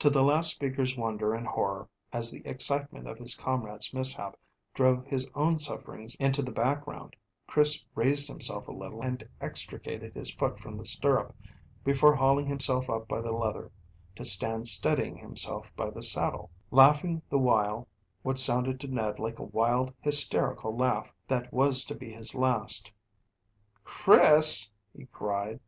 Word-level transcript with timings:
To 0.00 0.10
the 0.10 0.24
last 0.24 0.50
speaker's 0.50 0.96
wonder 0.96 1.32
and 1.32 1.46
horror, 1.46 1.88
as 2.12 2.32
the 2.32 2.44
excitement 2.44 3.06
of 3.06 3.18
his 3.18 3.36
comrade's 3.36 3.94
mishap 3.94 4.36
drove 4.74 5.04
his 5.06 5.30
own 5.36 5.60
sufferings 5.60 6.16
into 6.16 6.42
the 6.42 6.50
background, 6.50 7.14
Chris 7.46 7.84
raised 7.94 8.26
himself 8.26 8.66
a 8.66 8.72
little 8.72 9.00
and 9.00 9.22
extricated 9.40 10.12
his 10.14 10.34
foot 10.34 10.58
from 10.58 10.76
the 10.76 10.84
stirrup, 10.84 11.36
before 11.84 12.16
hauling 12.16 12.46
himself 12.46 12.90
up 12.90 13.06
by 13.06 13.20
the 13.20 13.30
leather, 13.30 13.70
to 14.16 14.24
stand 14.24 14.66
steadying 14.66 15.16
himself 15.18 15.72
by 15.76 15.88
the 15.88 16.02
saddle, 16.02 16.50
laughing 16.72 17.22
the 17.28 17.38
while 17.38 17.86
what 18.24 18.40
sounded 18.40 18.80
to 18.80 18.88
Ned 18.88 19.20
like 19.20 19.38
a 19.38 19.44
wild, 19.44 19.94
hysterical 20.00 20.76
laugh 20.76 21.12
that 21.28 21.52
was 21.54 21.84
to 21.84 21.94
be 21.94 22.10
his 22.12 22.34
last. 22.34 22.92
"Chris!" 23.84 24.72
he 24.92 25.06
cried. 25.12 25.60